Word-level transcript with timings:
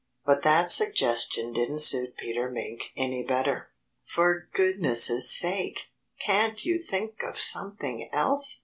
But 0.25 0.41
that 0.41 0.71
suggestion 0.71 1.53
didn't 1.53 1.83
suit 1.83 2.17
Peter 2.17 2.49
Mink 2.49 2.85
any 2.97 3.21
better. 3.23 3.67
"For 4.03 4.49
goodness' 4.55 5.29
sake, 5.37 5.89
can't 6.25 6.65
you 6.65 6.81
think 6.81 7.21
of 7.21 7.39
something 7.39 8.09
else?" 8.11 8.57